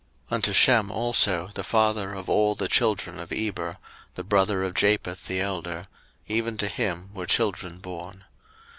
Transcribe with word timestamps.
01:010:021 0.31 0.33
Unto 0.33 0.53
Shem 0.53 0.91
also, 0.91 1.49
the 1.53 1.63
father 1.63 2.13
of 2.15 2.27
all 2.27 2.55
the 2.55 2.67
children 2.67 3.19
of 3.19 3.31
Eber, 3.31 3.75
the 4.15 4.23
brother 4.23 4.63
of 4.63 4.73
Japheth 4.73 5.27
the 5.27 5.39
elder, 5.39 5.85
even 6.27 6.57
to 6.57 6.67
him 6.67 7.11
were 7.13 7.27
children 7.27 7.77
born. 7.77 8.23